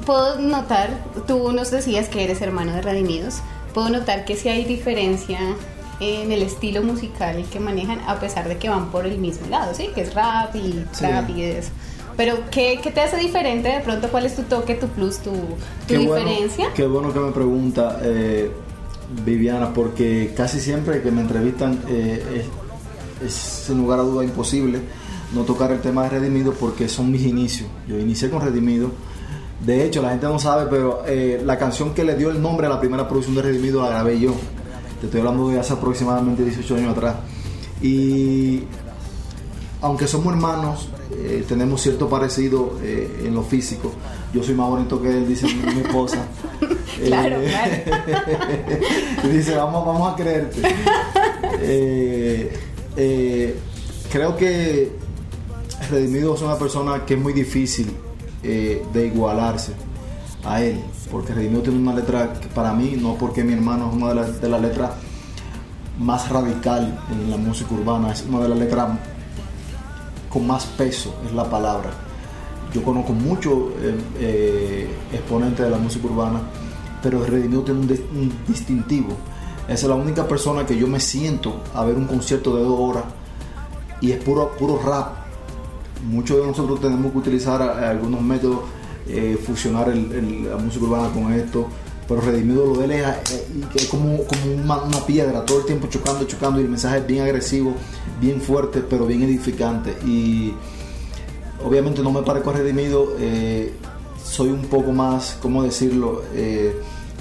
puedo 0.07 0.39
notar, 0.41 0.91
tú 1.27 1.53
nos 1.53 1.71
decías 1.71 2.09
que 2.09 2.25
eres 2.25 2.41
hermano 2.41 2.73
de 2.73 2.81
Redimidos, 2.83 3.41
puedo 3.75 3.89
notar 3.91 4.25
que 4.25 4.37
sí 4.37 4.49
hay 4.49 4.65
diferencia 4.65 5.39
en 6.01 6.33
el 6.33 6.43
estilo 6.43 6.83
musical 6.83 7.45
que 7.53 7.61
manejan, 7.61 8.01
a 8.07 8.19
pesar 8.19 8.49
de 8.49 8.57
que 8.57 8.69
van 8.69 8.91
por 8.91 9.05
el 9.07 9.19
mismo 9.19 9.47
lado, 9.49 9.75
¿sí? 9.75 9.89
Que 9.95 10.03
es 10.03 10.15
rap 10.15 10.55
y 10.57 10.85
trap 10.99 11.29
y 11.31 11.43
eso. 11.43 11.71
Pero, 12.17 12.37
¿qué, 12.51 12.79
qué 12.83 12.91
te 12.91 13.01
hace 13.01 13.17
diferente 13.17 13.69
de 13.69 13.81
pronto? 13.81 14.09
¿Cuál 14.11 14.27
es 14.27 14.37
tu 14.37 14.43
toque, 14.43 14.75
tu 14.75 14.87
plus, 14.89 15.19
tu, 15.19 15.31
tu 15.31 15.37
Qué 15.89 15.99
bueno- 15.99 16.15
diferencia? 16.27 16.67
qué 16.75 16.87
bueno 16.87 17.13
que 17.13 17.21
me 17.21 17.33
pregunta 17.33 17.99
eh, 18.03 18.51
Viviana, 19.25 19.73
porque 19.73 20.33
casi 20.37 20.61
siempre 20.61 21.03
que 21.03 21.11
me 21.11 21.21
entrevistan 21.23 21.81
eh, 21.89 22.47
es, 23.23 23.27
es 23.29 23.33
sin 23.35 23.79
lugar 23.79 23.99
a 23.99 24.03
duda 24.03 24.25
imposible 24.25 24.81
no 25.35 25.43
tocar 25.45 25.71
el 25.73 25.81
tema 25.81 26.03
de 26.05 26.11
Redimido 26.11 26.53
porque 26.53 26.89
son 26.89 27.11
mis 27.11 27.23
inicios. 27.23 27.69
Yo 27.89 27.99
inicié 27.99 28.29
con 28.29 28.43
Redimido. 28.43 28.91
De 29.65 29.85
hecho, 29.87 30.03
la 30.03 30.11
gente 30.11 30.27
no 30.27 30.39
sabe, 30.39 30.67
pero 30.69 31.05
eh, 31.07 31.41
la 31.45 31.57
canción 31.57 31.95
que 31.95 32.05
le 32.05 32.17
dio 32.17 32.31
el 32.31 32.43
nombre 32.43 32.67
a 32.67 32.71
la 32.71 32.79
primera 32.81 33.09
producción 33.09 33.35
de 33.37 33.43
Redimido 33.43 33.81
la 33.81 33.89
grabé 33.89 34.19
yo. 34.21 34.35
Te 35.01 35.07
estoy 35.07 35.21
hablando 35.21 35.49
de 35.49 35.59
hace 35.59 35.73
aproximadamente 35.73 36.45
18 36.45 36.75
años 36.77 36.93
atrás. 36.93 37.17
Y 37.81 38.65
aunque 39.81 40.07
somos 40.07 40.35
hermanos, 40.35 40.89
eh, 41.25 41.45
tenemos 41.47 41.81
cierto 41.81 42.09
parecido 42.09 42.79
eh, 42.83 43.25
en 43.27 43.35
lo 43.35 43.43
físico. 43.43 43.93
Yo 44.33 44.43
soy 44.43 44.55
más 44.55 44.69
bonito 44.69 45.01
que 45.01 45.09
él, 45.09 45.29
dice 45.29 45.47
mi, 45.47 45.75
mi 45.75 45.81
esposa. 45.83 46.25
Claro, 47.05 47.39
Eh, 47.41 48.81
dice, 49.33 49.57
vamos, 49.57 49.85
vamos 49.85 50.13
a 50.13 50.15
creerte. 50.15 50.63
Creo 54.13 54.37
que 54.37 54.93
Redimido 55.91 56.35
es 56.35 56.43
una 56.43 56.57
persona 56.57 57.05
que 57.05 57.15
es 57.15 57.21
muy 57.21 57.33
difícil 57.33 57.93
de 58.43 59.07
igualarse 59.07 59.73
a 60.45 60.63
él, 60.63 60.81
porque 61.11 61.35
Redimido 61.35 61.63
tiene 61.63 61.79
una 61.79 61.95
letra 61.95 62.35
que 62.35 62.47
para 62.49 62.73
mí, 62.73 62.97
no 63.01 63.15
porque 63.15 63.43
mi 63.43 63.55
hermano 63.55 63.89
es 63.89 63.97
una 63.97 64.09
de 64.11 64.15
las 64.15 64.41
de 64.41 64.49
las 64.49 64.61
letras 64.61 64.91
más 65.99 66.29
radical 66.29 67.01
en 67.11 67.31
la 67.31 67.37
música 67.37 67.75
urbana, 67.75 68.13
es 68.13 68.25
una 68.29 68.41
de 68.41 68.49
las 68.49 68.59
letras 68.59 68.91
con 70.33 70.47
más 70.47 70.65
peso, 70.67 71.15
es 71.27 71.33
la 71.33 71.45
palabra. 71.49 71.91
Yo 72.73 72.83
conozco 72.83 73.13
muchos 73.13 73.53
eh, 73.81 73.97
eh, 74.19 74.91
exponentes 75.13 75.65
de 75.65 75.71
la 75.71 75.77
música 75.79 76.07
urbana, 76.07 76.41
pero 77.03 77.25
Redimido 77.25 77.63
tiene 77.63 77.81
un, 77.81 77.89
dis- 77.89 78.03
un 78.15 78.33
distintivo. 78.49 79.09
Es 79.69 79.83
la 79.85 79.95
única 79.95 80.27
persona 80.27 80.65
que 80.67 80.77
yo 80.77 80.87
me 80.89 80.99
siento 81.01 81.61
a 81.75 81.85
ver 81.85 81.97
un 81.97 82.07
concierto 82.07 82.57
de 82.57 82.63
dos 82.65 82.79
horas 82.81 83.05
y 84.01 84.11
es 84.13 84.23
puro, 84.25 84.51
puro 84.59 84.81
rap. 84.85 85.09
Muchos 86.09 86.39
de 86.39 86.47
nosotros 86.47 86.81
tenemos 86.81 87.13
que 87.13 87.19
utilizar 87.19 87.61
eh, 87.81 87.87
algunos 87.87 88.21
métodos, 88.23 88.61
fusionar 89.45 89.89
el- 89.91 90.49
la 90.49 90.57
música 90.57 90.85
urbana 90.85 91.09
con 91.13 91.33
esto, 91.33 91.67
pero 92.09 92.21
Redimido 92.21 92.67
lo 92.67 92.79
de 92.79 92.85
él 92.85 92.91
es, 92.93 93.47
es 93.75 93.87
como, 93.87 94.25
como 94.25 94.55
una, 94.63 94.83
una 94.83 95.07
piedra, 95.07 95.45
todo 95.45 95.61
el 95.61 95.67
tiempo 95.67 95.87
chocando, 95.89 96.25
chocando, 96.27 96.61
y 96.61 96.65
el 96.65 96.69
mensaje 96.69 96.99
es 96.99 97.07
bien 97.07 97.23
agresivo, 97.23 97.75
bien 98.21 98.41
fuerte, 98.41 98.81
pero 98.81 99.07
bien 99.07 99.23
edificante. 99.23 99.97
Y 100.07 100.53
obviamente 101.65 102.03
no 102.03 102.11
me 102.11 102.23
parezco 102.23 102.51
a 102.51 102.55
Redimido, 102.55 103.15
eh, 103.19 103.73
soy 104.23 104.49
un 104.49 104.63
poco 104.63 104.93
más, 104.93 105.39
¿cómo 105.41 105.63
decirlo? 105.63 106.23
Eh, 106.35 106.75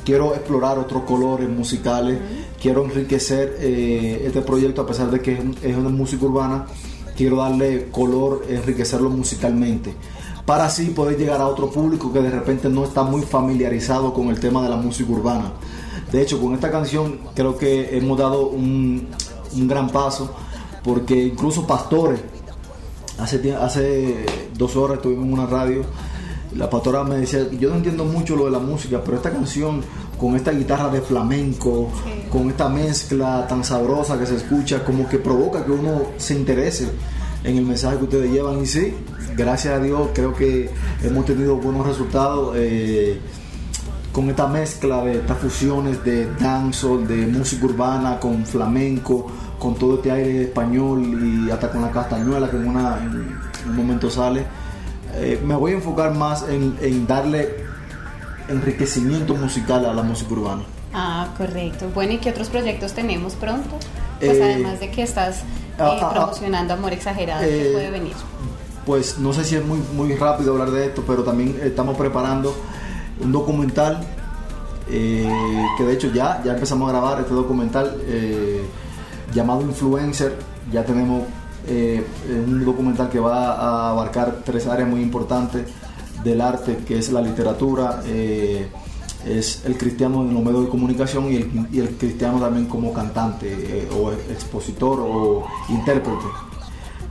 quiero 0.04 0.34
explorar 0.34 0.80
otros 0.80 1.04
colores 1.04 1.50
musicales, 1.50 2.20
quiero 2.62 2.84
enriquecer 2.84 3.58
eh, 3.60 4.24
este 4.26 4.42
proyecto 4.42 4.82
a 4.82 4.88
pesar 4.88 5.12
de 5.12 5.20
que 5.20 5.34
es, 5.34 5.40
es 5.64 5.76
una 5.76 5.90
música 5.90 6.26
urbana, 6.26 6.66
quiero 7.16 7.38
darle 7.38 7.88
color, 7.92 8.46
enriquecerlo 8.50 9.10
musicalmente, 9.10 9.94
para 10.46 10.66
así 10.66 10.88
poder 10.88 11.18
llegar 11.18 11.40
a 11.42 11.48
otro 11.48 11.70
público 11.70 12.12
que 12.12 12.20
de 12.22 12.30
repente 12.32 12.70
no 12.70 12.84
está 12.84 13.04
muy 13.04 13.22
familiarizado 13.22 14.14
con 14.14 14.28
el 14.30 14.40
tema 14.40 14.64
de 14.64 14.70
la 14.70 14.76
música 14.78 15.12
urbana. 15.12 15.52
De 16.12 16.22
hecho, 16.22 16.42
con 16.42 16.54
esta 16.54 16.70
canción 16.72 17.20
creo 17.36 17.58
que 17.58 17.98
hemos 17.98 18.18
dado 18.18 18.48
un, 18.48 19.08
un 19.56 19.68
gran 19.68 19.90
paso, 19.90 20.32
porque 20.84 21.24
incluso 21.26 21.66
pastores, 21.66 22.20
Hace, 23.20 23.54
hace 23.56 24.26
dos 24.58 24.76
horas 24.76 24.98
estuvimos 24.98 25.26
en 25.28 25.34
una 25.34 25.46
radio. 25.46 25.84
La 26.56 26.68
pastora 26.70 27.04
me 27.04 27.18
decía, 27.18 27.48
yo 27.52 27.70
no 27.70 27.76
entiendo 27.76 28.04
mucho 28.04 28.36
lo 28.36 28.46
de 28.46 28.52
la 28.52 28.58
música, 28.58 29.00
pero 29.06 29.18
esta 29.18 29.30
canción 29.30 29.82
con 30.20 30.36
esta 30.36 30.52
guitarra 30.52 30.90
de 30.90 31.02
flamenco, 31.02 31.90
Sí. 32.04 32.30
con 32.32 32.50
esta 32.50 32.68
mezcla 32.68 33.46
tan 33.48 33.64
sabrosa 33.64 34.18
que 34.18 34.26
se 34.26 34.38
escucha, 34.38 34.84
como 34.84 35.08
que 35.08 35.20
provoca 35.20 35.64
que 35.64 35.72
uno 35.72 36.02
se 36.18 36.34
interese 36.34 36.90
en 37.44 37.58
el 37.58 37.66
mensaje 37.66 37.98
que 37.98 38.04
ustedes 38.04 38.32
llevan. 38.32 38.62
Y 38.62 38.66
sí, 38.66 38.94
gracias 39.36 39.76
a 39.76 39.80
Dios 39.80 40.10
creo 40.14 40.34
que 40.34 40.70
hemos 41.04 41.26
tenido 41.26 41.56
buenos 41.58 41.86
resultados. 41.88 42.56
eh, 42.58 43.20
con 44.12 44.30
esta 44.30 44.48
mezcla 44.48 45.04
de 45.04 45.18
estas 45.18 45.38
fusiones 45.38 46.04
de 46.04 46.28
dancehall, 46.36 47.08
de 47.08 47.28
música 47.28 47.66
urbana 47.66 48.20
con 48.20 48.46
flamenco, 48.46 49.28
con 49.58 49.76
todo 49.76 49.96
este 49.96 50.12
aire 50.12 50.44
español 50.44 51.02
y 51.02 51.50
hasta 51.50 51.72
con 51.72 51.82
la 51.82 51.92
castañuela 51.92 52.50
que 52.50 52.58
en, 52.58 52.68
una, 52.68 52.98
un 53.66 53.76
momento 53.76 54.10
sale. 54.10 54.46
Eh, 55.16 55.42
me 55.46 55.56
voy 55.56 55.72
a 55.72 55.76
enfocar 55.76 56.14
más 56.14 56.48
en, 56.50 56.76
en 56.82 57.08
darle 57.08 57.56
enriquecimiento 58.50 59.36
musical 59.36 59.86
a 59.86 59.94
la 59.94 60.04
música 60.04 60.34
urbana. 60.34 60.64
Ah, 60.94 61.30
correcto. 61.38 61.90
Bueno, 61.94 62.14
¿y 62.14 62.18
qué 62.18 62.32
otros 62.32 62.50
proyectos 62.50 62.94
tenemos 62.94 63.36
pronto? 63.36 63.78
Pues 64.22 64.38
Eh, 64.38 64.44
además 64.44 64.80
de 64.80 64.92
que 64.92 65.02
estás 65.02 65.40
eh, 65.40 65.44
ah, 65.80 65.98
ah, 66.00 66.14
promocionando 66.14 66.74
Amor 66.76 66.94
Exagerado, 66.94 67.42
¿qué 67.42 67.70
eh, 67.70 67.74
puede 67.74 67.90
venir? 67.90 68.14
Pues 68.86 69.18
no 69.18 69.34
sé 69.34 69.44
si 69.44 69.56
es 69.56 69.66
muy, 69.66 69.80
muy 69.96 70.16
rápido 70.16 70.54
hablar 70.54 70.70
de 70.70 70.88
esto, 70.88 71.04
pero 71.06 71.24
también 71.24 71.60
estamos 71.64 71.98
preparando 71.98 72.56
un 73.20 73.32
documental 73.32 74.02
eh, 74.90 75.28
que 75.78 75.84
de 75.84 75.94
hecho 75.94 76.12
ya, 76.14 76.42
ya 76.44 76.54
empezamos 76.54 76.88
a 76.88 76.92
grabar 76.92 77.20
este 77.20 77.34
documental 77.34 77.98
llamado 79.34 79.62
Influencer. 79.62 80.36
Ya 80.72 80.84
tenemos 80.84 81.24
un 81.68 82.66
documental 82.66 83.10
que 83.10 83.20
va 83.20 83.54
a 83.54 83.90
abarcar 83.92 84.42
tres 84.44 84.68
áreas 84.68 84.90
muy 84.90 85.02
importantes 85.02 85.66
del 86.24 86.42
arte, 86.42 86.78
que 86.88 86.98
es 86.98 87.12
la 87.12 87.22
literatura, 87.22 88.02
es 89.26 89.64
el 89.66 89.78
cristiano 89.78 90.22
en 90.22 90.34
los 90.34 90.44
medios 90.44 90.64
de 90.64 90.70
comunicación 90.70 91.32
y 91.32 91.36
el, 91.38 91.68
y 91.72 91.80
el 91.80 91.90
cristiano 91.90 92.40
también 92.40 92.66
como 92.66 92.92
cantante 92.94 93.48
eh, 93.52 93.90
o 93.96 94.12
expositor 94.12 95.00
o 95.02 95.46
intérprete. 95.70 96.26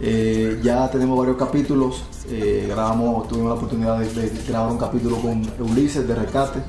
Eh, 0.01 0.61
ya 0.63 0.91
tenemos 0.91 1.19
varios 1.19 1.37
capítulos. 1.37 2.05
eh, 2.29 2.67
grabamos, 2.69 3.29
tuvimos 3.29 3.51
la 3.51 3.55
oportunidad 3.55 3.99
de, 3.99 4.33
grabar 4.49 4.73
un 4.73 4.79
capítulo 4.79 5.17
con 5.17 5.43
Ulises 5.59 6.07
de 6.07 6.15
Rescate, 6.15 6.61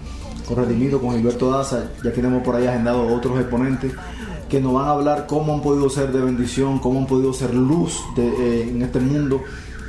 con 0.48 0.58
Redimido, 0.58 1.00
con 1.00 1.12
Gilberto 1.12 1.50
Daza. 1.50 1.92
Ya 2.04 2.12
tenemos 2.12 2.44
por 2.44 2.56
ahí 2.56 2.68
agendados 2.68 3.12
otros 3.12 3.40
exponentes 3.40 3.94
que 4.50 4.60
nos 4.60 4.74
van 4.74 4.88
a 4.88 4.92
hablar 4.92 5.28
cómo 5.28 5.54
han 5.54 5.62
podido 5.62 5.90
ser 5.90 6.12
de 6.12 6.20
bendición, 6.20 6.80
cómo 6.80 7.00
han 7.00 7.08
podido 7.08 7.32
ser 7.32 7.54
luz 7.54 8.02
en 8.18 8.82
este 8.82 9.00
mundo, 9.00 9.42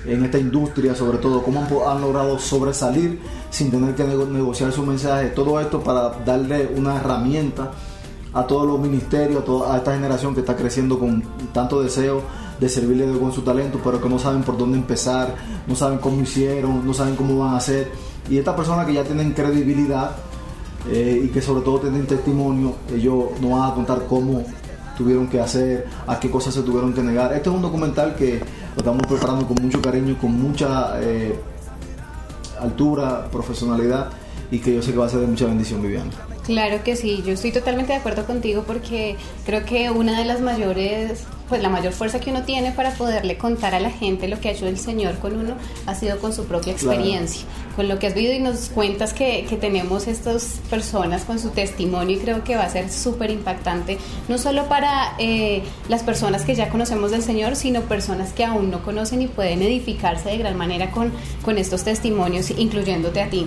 en 0.07 0.25
esta 0.25 0.39
industria, 0.39 0.95
sobre 0.95 1.19
todo, 1.19 1.43
cómo 1.43 1.65
han, 1.89 2.01
logrado 2.01 2.39
sobresalir 2.39 3.21
sin 3.51 3.71
tener 3.71 3.95
que 3.95 4.05
nego- 4.05 4.27
negociar 4.27 4.73
su 4.73 4.85
mensaje. 4.85 5.29
Todo 5.29 5.61
esto 5.61 5.81
para 5.81 6.11
darle 6.25 6.71
una 6.77 6.97
herramienta 6.97 7.71
a 8.33 8.47
todos 8.47 8.67
los 8.67 8.81
ministerios, 8.81 9.43
a, 9.43 9.45
toda, 9.45 9.77
esta 9.77 9.95
generación 9.95 10.35
que 10.35 10.41
está 10.41 10.57
creciendo 10.57 10.99
con 10.99 11.23
tanto 11.53 11.83
deseo 11.83 12.23
de 12.59 12.69
servirle 12.69 13.19
con 13.19 13.33
su 13.33 13.43
talento, 13.43 13.81
pero 13.83 14.01
que 14.01 14.09
no 14.09 14.19
saben 14.19 14.43
por 14.43 14.57
dónde 14.57 14.79
empezar, 14.79 15.35
no 15.67 15.75
saben 15.75 15.99
cómo 15.99 16.23
hicieron, 16.23 16.87
no 16.87 16.95
saben 16.95 17.15
cómo 17.17 17.39
van 17.39 17.55
a 17.55 17.57
hacer. 17.59 17.91
Y 18.31 18.39
estas 18.39 18.55
personas 18.55 18.87
que 18.87 18.95
ya 18.95 19.05
tienen 19.05 19.33
credibilidad 19.33 20.13
eh, 20.91 21.23
y 21.25 21.29
que 21.29 21.43
sobre 21.43 21.63
todo 21.63 21.81
tienen 21.81 22.07
testimonio, 22.07 22.75
ellos 22.95 23.25
nos 23.41 23.51
van 23.51 23.71
a 23.71 23.75
contar 23.75 24.07
cómo 24.09 24.45
tuvieron 24.97 25.27
que 25.27 25.41
hacer, 25.41 25.87
a 26.07 26.19
qué 26.21 26.31
cosas 26.31 26.55
se 26.55 26.63
tuvieron 26.63 26.93
que 26.93 27.03
negar. 27.03 27.33
Este 27.33 27.49
es 27.51 27.55
un 27.55 27.63
documental 27.63 28.15
que 28.15 28.41
lo 28.75 28.79
estamos 28.79 29.07
preparando 29.07 29.47
con 29.47 29.57
mucho 29.62 29.81
cariño, 29.83 30.17
con 30.19 30.33
mucha 30.41 31.00
eh, 31.02 31.38
altura, 32.61 33.29
profesionalidad 33.31 34.11
y 34.50 34.59
que 34.59 34.75
yo 34.75 34.83
sé 34.83 34.93
que 34.93 34.99
va 34.99 35.07
a 35.07 35.09
ser 35.09 35.21
de 35.21 35.26
mucha 35.26 35.47
bendición, 35.47 35.83
Viviana. 35.83 36.11
Claro 36.47 36.83
que 36.83 36.97
sí, 36.97 37.23
yo 37.25 37.35
estoy 37.35 37.53
totalmente 37.53 37.93
de 37.93 37.99
acuerdo 38.01 38.27
contigo 38.27 38.65
porque 38.67 39.15
creo 39.47 39.65
que 39.65 39.91
una 39.91 40.19
de 40.19 40.25
las 40.25 40.41
mayores, 40.41 41.21
pues 41.49 41.63
la 41.63 41.69
mayor 41.69 41.93
fuerza 41.93 42.19
que 42.19 42.31
uno 42.31 42.43
tiene 42.43 42.73
para 42.73 42.91
poderle 42.95 43.39
contar 43.39 43.77
a 43.77 43.81
la 43.81 43.91
gente 43.91 44.27
lo 44.27 44.41
que 44.41 44.49
ha 44.49 44.51
hecho 44.51 44.67
el 44.67 44.77
Señor 44.77 45.19
con 45.21 45.37
uno 45.39 45.55
ha 45.87 45.95
sido 45.95 46.19
con 46.19 46.33
su 46.33 46.45
propia 46.47 46.75
Claro. 46.75 46.95
experiencia, 46.99 47.43
con 47.77 47.87
lo 47.87 48.01
que 48.01 48.09
has 48.09 48.15
vivido 48.15 48.33
y 48.35 48.41
nos 48.41 48.71
cuentas 48.71 49.13
que, 49.13 49.47
que 49.49 49.57
tenemos 49.57 50.09
estas 50.09 50.59
personas 50.69 51.23
con 51.23 51.39
su 51.39 51.51
testimonio 51.51 52.17
y 52.17 52.19
creo 52.19 52.43
que 52.43 52.57
va 52.57 52.65
a 52.65 52.71
ser 52.71 52.91
súper 52.91 53.31
impactante, 53.31 53.99
no 54.29 54.37
solo 54.37 54.67
para 54.69 55.15
eh, 55.21 55.63
las 55.89 56.03
personas 56.03 56.43
que 56.43 56.57
ya 56.57 56.71
conocemos 56.71 57.13
del 57.13 57.23
Señor, 57.23 57.55
sino 57.55 57.83
personas 57.83 58.33
que 58.33 58.45
aún 58.45 58.69
no 58.69 58.83
conocen 58.83 59.23
y 59.23 59.29
pueden 59.29 59.63
edificarse 59.63 60.31
de 60.31 60.39
gran 60.39 60.57
manera 60.57 60.91
con, 60.91 61.13
con 61.45 61.57
estos 61.57 61.85
testimonios, 61.85 62.51
incluyéndote 62.51 63.23
a 63.23 63.31
ti. 63.31 63.47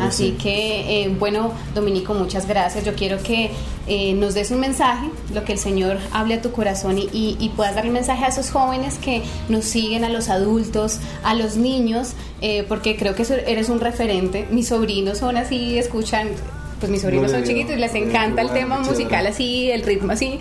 Así 0.00 0.28
sí. 0.28 0.36
que, 0.42 1.02
eh, 1.04 1.08
bueno, 1.18 1.52
Dominico, 1.74 2.14
muchas 2.14 2.46
gracias. 2.46 2.84
Yo 2.84 2.94
quiero 2.94 3.22
que 3.22 3.50
eh, 3.86 4.14
nos 4.14 4.32
des 4.34 4.50
un 4.50 4.60
mensaje, 4.60 5.08
lo 5.34 5.44
que 5.44 5.52
el 5.52 5.58
Señor 5.58 5.98
hable 6.12 6.34
a 6.34 6.42
tu 6.42 6.52
corazón 6.52 6.96
y, 6.98 7.02
y- 7.12 7.36
y 7.38 7.50
puedas 7.50 7.74
dar 7.74 7.84
el 7.84 7.92
mensaje 7.92 8.24
a 8.24 8.28
esos 8.28 8.50
jóvenes 8.50 8.96
que 8.98 9.22
nos 9.48 9.64
siguen, 9.64 10.04
a 10.04 10.08
los 10.08 10.28
adultos, 10.30 11.00
a 11.22 11.34
los 11.34 11.56
niños, 11.56 12.12
eh, 12.40 12.64
porque 12.68 12.96
creo 12.96 13.14
que 13.14 13.24
eres 13.46 13.68
un 13.68 13.80
referente. 13.80 14.46
Mis 14.50 14.68
sobrinos 14.68 15.18
son 15.18 15.36
así, 15.36 15.76
escuchan, 15.78 16.28
pues 16.80 16.90
mis 16.90 17.02
sobrinos 17.02 17.30
son 17.30 17.44
chiquitos 17.44 17.76
y 17.76 17.78
les 17.78 17.90
bueno, 17.92 18.06
encanta 18.08 18.42
el 18.42 18.50
tema 18.52 18.78
musical 18.78 19.26
así, 19.26 19.70
el 19.70 19.82
ritmo 19.82 20.12
así. 20.12 20.38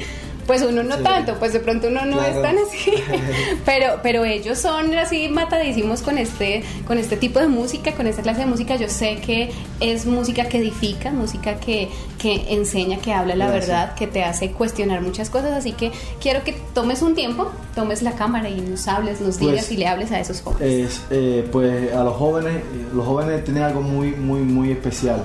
Pues 0.48 0.62
uno 0.62 0.84
no 0.84 0.98
Sí. 0.98 1.04
tanto, 1.04 1.36
pues 1.40 1.54
de 1.54 1.60
pronto 1.60 1.88
uno 1.88 2.06
no 2.06 2.18
Claro. 2.18 2.36
es 2.36 2.42
tan 2.42 2.58
así. 2.58 2.92
pero, 3.66 4.00
pero 4.04 4.26
ellos 4.26 4.58
son 4.60 4.94
así 4.96 5.30
matadísimos 5.30 6.02
con 6.02 6.18
este, 6.18 6.64
con 6.86 6.98
este 6.98 7.16
tipo 7.18 7.40
de 7.40 7.48
música, 7.48 7.94
con 7.94 8.08
esta 8.08 8.22
clase 8.22 8.42
de 8.42 8.46
música. 8.48 8.76
Yo 8.76 8.90
sé 8.90 9.16
que 9.18 9.52
es 9.80 10.06
música 10.06 10.46
que 10.50 10.58
edifica, 10.58 11.12
música 11.12 11.56
que, 11.56 11.90
que 12.18 12.54
enseña, 12.54 12.98
que 12.98 13.14
habla 13.14 13.36
la 13.36 13.48
Gracias. 13.48 13.68
verdad, 13.70 13.96
que 13.96 14.08
te 14.08 14.24
hace 14.24 14.52
cuestionar 14.52 15.02
muchas 15.02 15.30
cosas. 15.30 15.52
Así 15.54 15.72
que 15.72 15.92
quiero 16.22 16.44
que 16.44 16.54
tomes 16.74 17.02
un 17.02 17.16
tiempo, 17.16 17.50
tomes 17.76 18.02
la 18.02 18.12
cámara 18.14 18.50
y 18.50 18.60
nos 18.62 18.88
hables, 18.88 19.22
nos 19.22 19.38
Pues, 19.38 19.52
digas 19.52 19.72
y 19.72 19.78
le 19.78 19.88
hables 19.88 20.12
a 20.12 20.20
esos 20.20 20.42
jóvenes. 20.42 20.90
Es, 20.94 21.02
eh, 21.10 21.48
pues 21.52 21.94
a 21.94 22.04
los 22.04 22.16
jóvenes, 22.16 22.62
los 22.94 23.06
jóvenes 23.06 23.44
tienen 23.46 23.64
algo 23.64 23.82
muy, 23.82 24.12
muy, 24.12 24.42
muy 24.42 24.72
especial. 24.72 25.24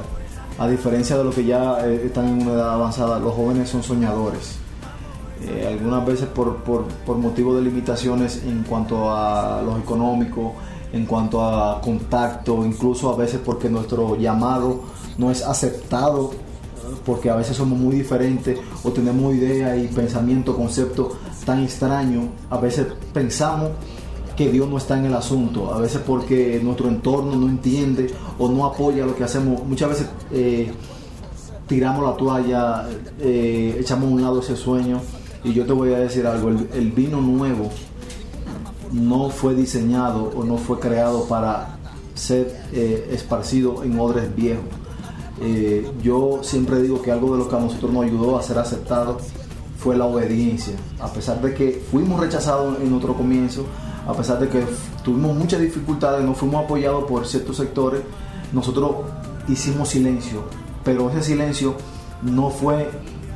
A 0.60 0.66
diferencia 0.68 1.16
de 1.16 1.24
los 1.24 1.34
que 1.34 1.44
ya 1.44 1.78
eh, 1.84 2.02
están 2.06 2.26
en 2.28 2.42
una 2.42 2.52
edad 2.54 2.74
avanzada, 2.74 3.18
los 3.20 3.32
jóvenes 3.34 3.68
son 3.68 3.82
soñadores. 3.82 4.56
Eh, 5.42 5.76
algunas 5.78 6.04
veces 6.04 6.26
por, 6.26 6.56
por, 6.58 6.84
por 7.06 7.16
motivo 7.16 7.54
de 7.54 7.62
limitaciones 7.62 8.42
en 8.44 8.64
cuanto 8.64 9.10
a 9.10 9.62
lo 9.62 9.78
económico, 9.78 10.54
en 10.92 11.06
cuanto 11.06 11.44
a 11.44 11.80
contacto, 11.80 12.64
incluso 12.64 13.12
a 13.12 13.16
veces 13.16 13.40
porque 13.44 13.68
nuestro 13.68 14.16
llamado 14.16 14.80
no 15.16 15.30
es 15.30 15.42
aceptado, 15.42 16.32
porque 17.04 17.30
a 17.30 17.36
veces 17.36 17.56
somos 17.56 17.78
muy 17.78 17.96
diferentes 17.96 18.58
o 18.82 18.90
tenemos 18.90 19.34
ideas 19.34 19.78
y 19.78 19.86
pensamientos, 19.88 20.56
conceptos 20.56 21.14
tan 21.44 21.62
extraños, 21.62 22.26
a 22.50 22.58
veces 22.58 22.86
pensamos 23.12 23.70
que 24.36 24.50
Dios 24.50 24.68
no 24.68 24.78
está 24.78 24.98
en 24.98 25.06
el 25.06 25.14
asunto, 25.14 25.72
a 25.72 25.78
veces 25.78 26.00
porque 26.06 26.60
nuestro 26.62 26.88
entorno 26.88 27.34
no 27.36 27.48
entiende 27.48 28.10
o 28.38 28.48
no 28.48 28.64
apoya 28.64 29.04
lo 29.04 29.14
que 29.14 29.24
hacemos, 29.24 29.64
muchas 29.64 29.88
veces 29.88 30.06
eh, 30.32 30.70
tiramos 31.66 32.04
la 32.04 32.16
toalla, 32.16 32.88
eh, 33.20 33.76
echamos 33.80 34.10
a 34.10 34.14
un 34.14 34.22
lado 34.22 34.40
ese 34.40 34.56
sueño 34.56 35.00
y 35.44 35.52
yo 35.52 35.64
te 35.64 35.72
voy 35.72 35.92
a 35.92 35.98
decir 35.98 36.26
algo, 36.26 36.48
el, 36.48 36.92
vino 36.92 37.20
nuevo 37.20 37.70
no 38.92 39.30
fue 39.30 39.54
diseñado 39.54 40.32
o 40.34 40.44
no 40.44 40.56
fue 40.56 40.80
creado 40.80 41.26
para 41.28 41.78
ser 42.14 42.64
eh, 42.72 43.10
esparcido 43.12 43.84
en 43.84 43.98
odres 43.98 44.34
viejos. 44.34 44.64
Eh, 45.40 45.88
yo 46.02 46.40
siempre 46.42 46.82
digo 46.82 47.00
que 47.00 47.12
algo 47.12 47.32
de 47.32 47.38
lo 47.38 47.48
que 47.48 47.56
a 47.56 47.60
nosotros 47.60 47.92
nos 47.92 48.04
ayudó 48.04 48.36
a 48.36 48.42
ser 48.42 48.58
aceptados 48.58 49.22
fue 49.78 49.96
la 49.96 50.06
obediencia. 50.06 50.74
A 50.98 51.12
pesar 51.12 51.40
de 51.40 51.54
que 51.54 51.84
fuimos 51.90 52.18
rechazados 52.18 52.80
en 52.80 52.92
otro 52.92 53.14
comienzo, 53.14 53.64
a 54.06 54.14
pesar 54.14 54.40
de 54.40 54.48
que 54.48 54.64
tuvimos 55.04 55.36
muchas 55.36 55.60
dificultades, 55.60 56.24
no 56.24 56.34
fuimos 56.34 56.64
apoyados 56.64 57.04
por 57.04 57.26
ciertos 57.26 57.56
sectores, 57.56 58.02
nosotros 58.52 58.96
hicimos 59.48 59.90
silencio. 59.90 60.42
Pero 60.84 61.10
ese 61.10 61.22
silencio 61.22 61.74
no 62.22 62.50
fue 62.50 62.90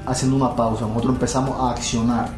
haciendo 0.06 0.36
una 0.36 0.54
pausa, 0.54 0.86
nosotros 0.86 1.14
empezamos 1.14 1.60
a 1.60 1.70
accionar 1.70 2.28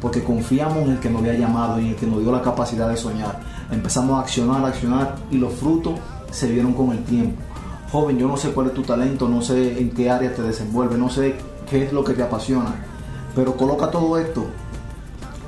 porque 0.00 0.22
confiamos 0.22 0.78
en 0.78 0.90
el 0.92 1.00
que 1.00 1.10
nos 1.10 1.22
había 1.22 1.34
llamado 1.34 1.80
y 1.80 1.86
en 1.86 1.90
el 1.90 1.96
que 1.96 2.06
nos 2.06 2.20
dio 2.20 2.30
la 2.30 2.42
capacidad 2.42 2.88
de 2.88 2.96
soñar. 2.96 3.40
Empezamos 3.70 4.16
a 4.16 4.20
accionar, 4.20 4.64
accionar 4.64 5.16
y 5.30 5.38
los 5.38 5.52
frutos 5.54 5.94
se 6.30 6.50
vieron 6.50 6.72
con 6.72 6.92
el 6.92 7.02
tiempo. 7.04 7.42
Joven, 7.90 8.18
yo 8.18 8.28
no 8.28 8.36
sé 8.36 8.50
cuál 8.50 8.68
es 8.68 8.74
tu 8.74 8.82
talento, 8.82 9.28
no 9.28 9.42
sé 9.42 9.80
en 9.80 9.90
qué 9.90 10.10
área 10.10 10.34
te 10.34 10.42
desenvuelves, 10.42 10.98
no 10.98 11.08
sé 11.08 11.36
qué 11.68 11.84
es 11.84 11.92
lo 11.92 12.04
que 12.04 12.12
te 12.12 12.22
apasiona, 12.22 12.74
pero 13.34 13.56
coloca 13.56 13.90
todo 13.90 14.18
esto 14.18 14.44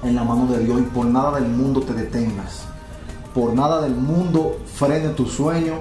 en 0.02 0.14
la 0.14 0.24
mano 0.24 0.46
de 0.46 0.64
Dios 0.64 0.80
y 0.80 0.84
por 0.84 1.06
nada 1.06 1.38
del 1.38 1.48
mundo 1.48 1.82
te 1.82 1.92
detengas. 1.92 2.64
Por 3.34 3.54
nada 3.54 3.80
del 3.82 3.94
mundo 3.94 4.58
frene 4.74 5.10
tu 5.10 5.26
sueño, 5.26 5.74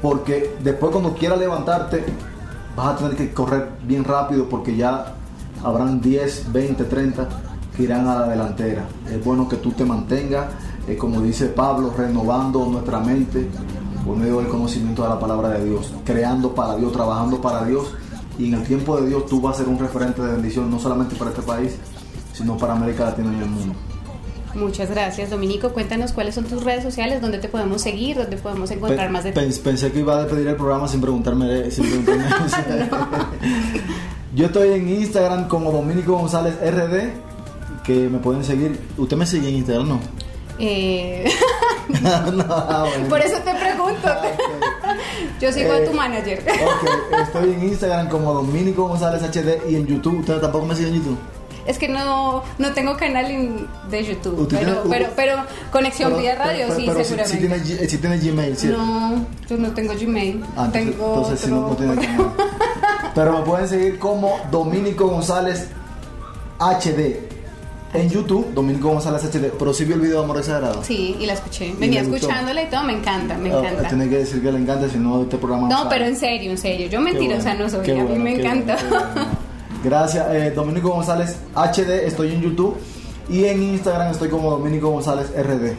porque 0.00 0.56
después 0.62 0.90
cuando 0.92 1.14
quieras 1.14 1.38
levantarte 1.38 2.04
vas 2.76 2.94
a 2.94 2.96
tener 2.96 3.16
que 3.16 3.32
correr 3.32 3.70
bien 3.86 4.04
rápido 4.04 4.48
porque 4.48 4.76
ya 4.76 5.14
habrán 5.62 6.00
10, 6.00 6.52
20, 6.52 6.84
30 6.84 7.28
que 7.76 7.82
irán 7.84 8.06
a 8.06 8.20
la 8.20 8.28
delantera. 8.28 8.84
Es 9.10 9.24
bueno 9.24 9.48
que 9.48 9.56
tú 9.56 9.72
te 9.72 9.84
mantengas, 9.84 10.46
eh, 10.86 10.96
como 10.96 11.20
dice 11.20 11.46
Pablo, 11.46 11.92
renovando 11.96 12.66
nuestra 12.66 13.00
mente 13.00 13.48
por 14.04 14.16
medio 14.16 14.38
del 14.38 14.48
conocimiento 14.48 15.02
de 15.02 15.08
la 15.10 15.18
palabra 15.18 15.50
de 15.50 15.64
Dios, 15.64 15.92
creando 16.04 16.54
para 16.54 16.76
Dios, 16.76 16.92
trabajando 16.92 17.40
para 17.40 17.64
Dios. 17.64 17.94
Y 18.38 18.48
en 18.48 18.54
el 18.54 18.62
tiempo 18.64 19.00
de 19.00 19.08
Dios 19.08 19.26
tú 19.26 19.40
vas 19.40 19.56
a 19.56 19.58
ser 19.58 19.68
un 19.68 19.78
referente 19.78 20.22
de 20.22 20.32
bendición, 20.32 20.70
no 20.70 20.78
solamente 20.78 21.14
para 21.16 21.30
este 21.30 21.42
país, 21.42 21.76
sino 22.32 22.56
para 22.56 22.72
América 22.72 23.04
Latina 23.04 23.32
y 23.38 23.42
el 23.42 23.50
mundo. 23.50 23.74
Muchas 24.54 24.90
gracias, 24.90 25.30
Dominico. 25.30 25.70
Cuéntanos 25.70 26.12
cuáles 26.12 26.34
son 26.34 26.44
tus 26.44 26.62
redes 26.62 26.82
sociales, 26.82 27.20
dónde 27.20 27.38
te 27.38 27.48
podemos 27.48 27.80
seguir, 27.82 28.16
dónde 28.16 28.36
podemos 28.36 28.70
encontrar 28.70 29.06
Pe- 29.06 29.12
más 29.12 29.24
de 29.24 29.32
ti. 29.32 29.40
pens- 29.40 29.60
Pensé 29.60 29.90
que 29.92 30.00
iba 30.00 30.16
a 30.16 30.22
despedir 30.24 30.46
el 30.48 30.56
programa 30.56 30.88
sin 30.88 31.00
preguntarme. 31.00 31.70
Sin 31.70 31.84
preguntarme. 31.86 32.24
Yo 34.34 34.46
estoy 34.46 34.72
en 34.72 34.88
Instagram 34.88 35.48
como 35.48 35.70
Dominico 35.72 36.16
González 36.16 36.54
RD, 36.60 37.82
que 37.84 38.08
me 38.08 38.18
pueden 38.18 38.44
seguir. 38.44 38.78
¿Usted 38.96 39.16
me 39.16 39.26
sigue 39.26 39.48
en 39.48 39.56
Instagram, 39.56 39.88
no? 39.88 40.00
Eh, 40.58 41.30
no, 42.32 42.44
ah, 42.48 42.84
bueno. 42.88 43.08
por 43.08 43.20
eso 43.20 43.36
te 43.38 43.54
pregunto. 43.54 44.06
Ah. 44.06 44.94
Yo 45.40 45.52
sigo 45.52 45.72
a 45.72 45.78
Eh, 45.78 45.86
tu 45.88 45.96
manager. 45.96 46.40
Ok, 46.40 47.18
estoy 47.22 47.52
en 47.52 47.62
Instagram 47.64 48.08
como 48.08 48.32
Dominico 48.32 48.86
González 48.88 49.22
HD 49.22 49.70
y 49.70 49.76
en 49.76 49.86
YouTube. 49.86 50.20
¿Usted 50.20 50.38
tampoco 50.40 50.66
me 50.66 50.74
sigue 50.76 50.88
en 50.88 50.94
YouTube? 50.96 51.18
Es 51.66 51.78
que 51.78 51.88
no, 51.88 52.42
no 52.58 52.72
tengo 52.72 52.96
canal 52.96 53.30
en- 53.30 53.66
de 53.90 54.04
YouTube, 54.04 54.40
¿Usted 54.40 54.58
pero, 54.58 54.82
tiene- 54.82 54.96
pero, 54.96 55.10
pero 55.14 55.42
Conexión 55.70 56.16
Vida 56.18 56.34
Radio 56.34 56.64
pero- 56.68 56.76
sí, 56.78 56.84
pero 56.86 56.98
si- 56.98 57.04
seguramente. 57.04 57.64
Si, 57.66 57.74
G- 57.74 57.88
si 57.88 57.98
tiene 57.98 58.18
Gmail, 58.18 58.56
¿cierto? 58.56 58.78
No, 58.78 59.26
yo 59.48 59.56
no 59.58 59.70
tengo 59.72 59.94
Gmail. 59.94 60.42
Ah, 60.56 60.64
entonces, 60.66 60.72
tengo 60.72 61.06
entonces 61.14 61.40
sí, 61.40 61.50
no, 61.50 61.60
no 61.60 61.66
otro- 61.68 61.76
tiene 61.76 61.94
Gmail. 61.94 62.28
Pero 63.14 63.38
me 63.38 63.44
pueden 63.44 63.68
seguir 63.68 63.98
como 63.98 64.38
Dominico 64.50 65.06
González 65.08 65.68
HD. 66.58 67.28
En 67.94 68.08
YouTube, 68.08 68.54
Dominico 68.54 68.88
González 68.88 69.22
HD. 69.22 69.52
Pero 69.58 69.74
sí 69.74 69.84
vi 69.84 69.92
el 69.92 70.00
video 70.00 70.18
de 70.20 70.24
Amor 70.24 70.38
Exagerado. 70.38 70.82
Sí, 70.82 71.14
y 71.20 71.26
la 71.26 71.34
escuché. 71.34 71.66
¿Y 71.66 71.72
Venía 71.74 72.00
escuchándola 72.00 72.62
y 72.62 72.66
todo, 72.70 72.84
me 72.84 72.94
encanta, 72.94 73.36
me 73.36 73.52
Ah, 73.52 73.58
encanta. 73.58 73.88
Tiene 73.88 74.08
que 74.08 74.16
decir 74.16 74.42
que 74.42 74.50
le 74.50 74.58
encanta, 74.58 74.88
si 74.88 74.96
no, 74.96 75.20
este 75.22 75.36
programa 75.36 75.68
No, 75.68 75.76
sale. 75.78 75.90
pero 75.90 76.04
en 76.06 76.16
serio, 76.16 76.50
en 76.52 76.58
serio. 76.58 76.86
Yo 76.88 76.98
Qué 77.00 77.04
mentirosa 77.04 77.50
bueno, 77.50 77.64
no 77.64 77.68
soy, 77.70 77.90
a 77.90 78.04
mí 78.04 78.18
me 78.18 78.34
encanta. 78.36 78.78
bueno. 78.88 79.26
Gracias, 79.82 80.26
eh, 80.30 80.52
Dominico 80.54 80.90
González 80.90 81.36
HD, 81.54 82.06
estoy 82.06 82.32
en 82.32 82.40
YouTube 82.42 82.76
y 83.28 83.44
en 83.44 83.62
Instagram 83.62 84.12
estoy 84.12 84.28
como 84.28 84.50
Dominico 84.50 84.90
González 84.90 85.30
RD. 85.36 85.72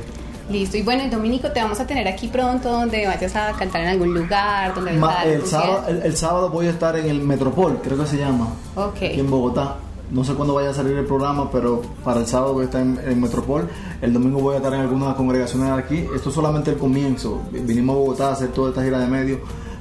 Listo, 0.52 0.76
y 0.76 0.82
bueno, 0.82 1.04
y 1.04 1.10
Dominico, 1.10 1.50
te 1.52 1.62
vamos 1.62 1.80
a 1.80 1.88
tener 1.88 2.06
aquí 2.08 2.28
pronto 2.28 2.70
donde 2.70 3.08
vayas 3.08 3.34
a 3.36 3.54
cantar 3.54 3.82
en 3.84 3.88
algún 3.90 4.14
lugar, 4.14 4.76
donde 4.76 4.92
a 4.92 4.96
Ma- 4.96 5.14
dar 5.14 5.28
el, 5.28 5.46
sábado, 5.46 5.84
el 5.88 6.18
sábado 6.18 6.50
voy 6.50 6.68
a 6.68 6.72
estar 6.72 6.98
en 6.98 7.08
el 7.08 7.22
Metropol, 7.22 7.80
creo 7.82 7.98
que 7.98 8.06
se 8.08 8.18
llama, 8.18 8.50
Ok. 8.76 8.96
aquí 8.98 9.20
en 9.22 9.30
Bogotá. 9.30 9.78
No 10.12 10.24
sé 10.24 10.34
cuándo 10.34 10.54
vaya 10.54 10.70
a 10.70 10.74
salir 10.74 10.96
el 10.98 11.06
programa, 11.06 11.50
pero 11.50 11.82
para 12.04 12.20
el 12.20 12.28
sábado 12.28 12.54
voy 12.54 12.64
a 12.64 12.66
estar 12.66 12.82
en, 12.82 13.00
en 13.04 13.20
Metropol. 13.22 13.68
El 14.02 14.14
domingo 14.14 14.42
voy 14.42 14.54
a 14.56 14.58
estar 14.58 14.74
en 14.74 14.82
algunas 14.82 15.16
congregaciones 15.16 15.72
aquí. 15.72 16.06
Esto 16.14 16.30
es 16.30 16.36
solamente 16.36 16.72
el 16.72 16.78
comienzo. 16.78 17.42
Vinimos 17.52 17.96
a 17.96 18.00
Bogotá 18.00 18.28
a 18.30 18.34
hacer 18.34 18.50
toda 18.50 18.70
esta 18.70 18.84
gira 18.84 19.00
de 19.00 19.08
medios, 19.08 19.40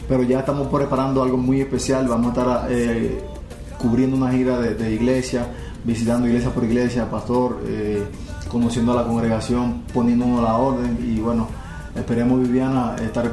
pero 0.09 0.23
ya 0.23 0.39
estamos 0.39 0.69
preparando 0.69 1.23
algo 1.23 1.37
muy 1.37 1.61
especial. 1.61 2.07
Vamos 2.09 2.35
a 2.35 2.41
estar 2.41 2.67
eh, 2.71 3.23
cubriendo 3.83 4.17
una 4.17 4.31
gira 4.31 4.59
de, 4.61 4.75
de 4.75 4.93
iglesia, 4.93 5.47
visitando 5.85 6.29
iglesia 6.29 6.51
por 6.51 6.63
iglesia, 6.65 7.11
pastor, 7.11 7.61
eh, 7.67 8.03
conociendo 8.49 8.93
a 8.93 9.03
la 9.03 9.05
congregación, 9.05 9.83
poniéndonos 9.93 10.39
a 10.39 10.43
la 10.43 10.57
orden. 10.57 10.97
Y 11.05 11.21
bueno, 11.21 11.49
esperemos, 11.97 12.41
Viviana, 12.41 12.95
estar 13.05 13.31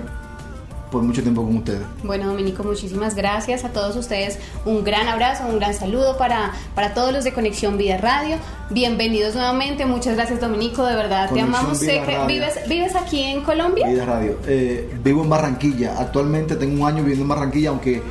por 0.92 1.04
mucho 1.04 1.22
tiempo 1.22 1.44
con 1.44 1.56
ustedes. 1.58 1.82
Bueno, 2.04 2.26
Dominico, 2.30 2.64
muchísimas 2.64 3.14
gracias 3.14 3.64
a 3.64 3.70
todos 3.70 3.96
ustedes. 3.96 4.40
Un 4.66 4.84
gran 4.84 5.08
abrazo, 5.08 5.44
un 5.48 5.60
gran 5.60 5.76
saludo 5.76 6.18
para, 6.18 6.52
para 6.74 6.96
todos 6.96 7.14
los 7.14 7.24
de 7.24 7.32
Conexión 7.32 7.78
Vida 7.78 7.98
Radio. 7.98 8.38
Bienvenidos 8.72 9.36
nuevamente. 9.36 9.86
Muchas 9.86 10.16
gracias, 10.16 10.42
Dominico. 10.42 10.84
De 10.84 10.96
verdad, 10.96 11.30
Conexión 11.30 11.52
te 11.52 11.58
amamos. 11.60 11.80
Vida 11.80 11.92
Sé 11.92 12.00
que 12.00 12.18
Radio. 12.18 12.26
vives, 12.28 12.54
vives 12.68 12.96
aquí 12.96 13.22
en 13.22 13.42
Colombia. 13.42 13.88
Vida 13.88 14.06
Radio. 14.06 14.38
Eh, 14.48 14.90
vivo 15.04 15.22
en 15.22 15.30
Barranquilla. 15.30 15.94
Actualmente 16.00 16.56
tengo 16.56 16.82
un 16.82 16.88
año 16.88 17.04
viviendo 17.04 17.22
en 17.24 17.30
Barranquilla, 17.30 17.70
aunque 17.70 18.02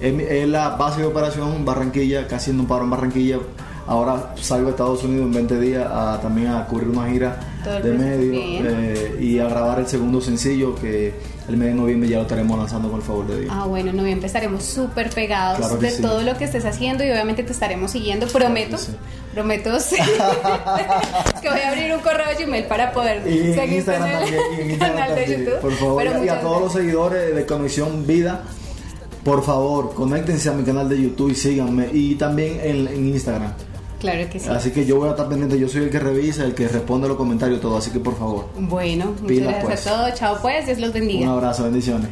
es, 0.00 0.48
la 0.48 0.70
base 0.70 1.00
de 1.00 1.06
operación 1.06 1.64
Barranquilla, 1.64 2.26
casi 2.26 2.52
no 2.52 2.66
paro 2.66 2.84
en 2.84 2.90
Barranquilla. 2.90 3.38
Ahora 3.86 4.34
salgo 4.38 4.68
a 4.68 4.70
Estados 4.70 5.02
Unidos 5.02 5.26
en 5.26 5.32
20 5.32 5.60
días 5.60 5.86
a, 5.90 6.20
también 6.20 6.48
a 6.48 6.66
cubrir 6.66 6.88
una 6.88 7.08
gira 7.08 7.40
de 7.82 7.92
medio 7.92 8.32
eh, 8.34 9.16
y 9.18 9.38
a 9.38 9.48
grabar 9.48 9.78
el 9.78 9.86
segundo 9.86 10.20
sencillo 10.20 10.74
que 10.74 11.14
el 11.48 11.56
mes 11.56 11.68
de 11.68 11.74
noviembre 11.74 12.08
ya 12.08 12.16
lo 12.16 12.22
estaremos 12.22 12.58
lanzando 12.58 12.90
con 12.90 13.00
el 13.00 13.06
favor 13.06 13.26
de 13.26 13.40
Dios. 13.40 13.52
Ah, 13.54 13.64
bueno, 13.64 13.90
en 13.90 13.96
noviembre 13.96 14.26
estaremos 14.26 14.62
súper 14.62 15.08
pegados 15.08 15.58
Claro 15.58 15.76
de 15.78 15.90
sí. 15.90 16.02
todo 16.02 16.20
lo 16.20 16.36
que 16.36 16.44
estés 16.44 16.66
haciendo 16.66 17.02
y 17.02 17.10
obviamente 17.10 17.42
te 17.42 17.52
estaremos 17.52 17.90
siguiendo. 17.90 18.26
Prometo, 18.26 18.76
sí. 18.76 18.92
prometo 19.32 19.80
sí. 19.80 19.96
que 21.42 21.48
voy 21.48 21.60
a 21.60 21.70
abrir 21.70 21.94
un 21.94 22.00
correo 22.00 22.26
Gmail 22.38 22.66
para 22.66 22.92
poder 22.92 23.26
Y 23.26 23.52
en 23.52 23.72
Instagram 23.72 24.10
también, 24.10 24.40
y 24.58 24.60
en 24.60 24.70
Instagram 24.72 24.98
canal 24.98 25.14
de 25.14 25.38
YouTube. 25.38 25.60
por 25.60 25.72
favor. 25.72 26.04
Y 26.22 26.28
a 26.28 26.40
todos 26.40 26.60
los 26.60 26.72
seguidores 26.74 27.34
de 27.34 27.46
Conexión 27.46 28.06
Vida, 28.06 28.42
por 29.24 29.42
favor, 29.42 29.94
conéctense 29.94 30.48
a 30.48 30.52
mi 30.52 30.62
canal 30.64 30.88
de 30.88 31.00
YouTube 31.02 31.30
y 31.30 31.34
síganme. 31.34 31.88
Y 31.92 32.14
también 32.14 32.60
en, 32.62 32.88
en 32.88 33.08
Instagram. 33.08 33.52
Claro 34.00 34.30
que 34.30 34.38
sí. 34.38 34.48
Así 34.48 34.70
que 34.70 34.86
yo 34.86 34.96
voy 34.96 35.08
a 35.08 35.10
estar 35.10 35.28
pendiente, 35.28 35.58
yo 35.58 35.68
soy 35.68 35.82
el 35.84 35.90
que 35.90 35.98
revisa, 35.98 36.44
el 36.44 36.54
que 36.54 36.68
responde 36.68 37.08
los 37.08 37.16
comentarios, 37.16 37.60
todo. 37.60 37.76
Así 37.76 37.90
que 37.90 37.98
por 37.98 38.16
favor, 38.16 38.46
Bueno, 38.56 39.06
muchas 39.06 39.26
Pilas, 39.26 39.48
gracias 39.54 39.64
pues. 39.66 39.86
a 39.88 39.90
todos. 39.96 40.14
Chao 40.14 40.36
pues, 40.40 40.66
Dios 40.66 40.78
los 40.78 40.92
bendiga. 40.92 41.26
un 41.26 41.32
abrazo, 41.32 41.64
bendiciones. 41.64 42.08